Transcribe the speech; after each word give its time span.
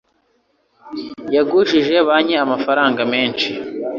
Yagujije 1.35 1.95
banki 2.07 2.35
amafaranga 2.45 3.01
menshi. 3.13 3.49